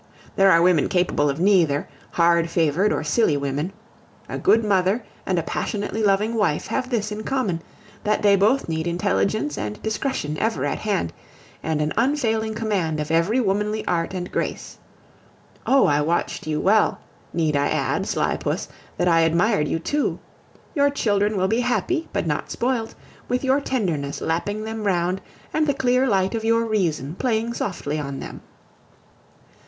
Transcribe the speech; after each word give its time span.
There 0.35 0.49
are 0.49 0.63
women 0.63 0.89
capable 0.89 1.29
of 1.29 1.39
neither, 1.39 1.87
hard 2.13 2.49
favored 2.49 2.91
or 2.91 3.03
silly 3.03 3.37
women. 3.37 3.71
A 4.27 4.39
good 4.39 4.65
mother 4.65 5.03
and 5.27 5.37
a 5.37 5.43
passionately 5.43 6.01
loving 6.01 6.33
wife 6.33 6.65
have 6.65 6.89
this 6.89 7.11
in 7.11 7.21
common, 7.23 7.61
that 8.03 8.23
they 8.23 8.35
both 8.35 8.67
need 8.67 8.87
intelligence 8.87 9.59
and 9.59 9.79
discretion 9.83 10.39
ever 10.39 10.65
at 10.65 10.79
hand, 10.79 11.13
and 11.61 11.81
an 11.83 11.93
unfailing 11.97 12.55
command 12.55 12.99
of 12.99 13.11
every 13.11 13.39
womanly 13.39 13.85
art 13.85 14.15
and 14.15 14.31
grace. 14.31 14.79
Oh! 15.67 15.85
I 15.85 16.01
watched 16.01 16.47
you 16.47 16.59
well; 16.59 16.97
need 17.31 17.55
I 17.55 17.67
add, 17.69 18.07
sly 18.07 18.37
puss, 18.37 18.67
that 18.97 19.07
I 19.07 19.19
admired 19.21 19.67
you 19.67 19.77
too! 19.77 20.17
Your 20.73 20.89
children 20.89 21.37
will 21.37 21.47
be 21.47 21.59
happy, 21.59 22.09
but 22.11 22.25
not 22.25 22.49
spoilt, 22.49 22.95
with 23.27 23.43
your 23.43 23.61
tenderness 23.61 24.19
lapping 24.19 24.63
them 24.63 24.85
round 24.85 25.21
and 25.53 25.67
the 25.67 25.75
clear 25.75 26.07
light 26.07 26.33
of 26.33 26.43
your 26.43 26.65
reason 26.65 27.13
playing 27.13 27.53
softly 27.53 27.99
on 27.99 28.19
them. 28.19 28.41